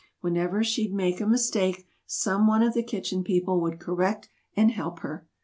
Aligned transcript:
Whenever 0.21 0.63
she'd 0.63 0.95
make 0.95 1.21
a 1.21 1.27
mistake, 1.27 1.85
some 2.07 2.47
one 2.47 2.63
of 2.63 2.73
the 2.73 2.81
Kitchen 2.81 3.23
People 3.23 3.61
would 3.61 3.79
correct 3.79 4.29
and 4.57 4.71
help 4.71 5.01
her. 5.01 5.27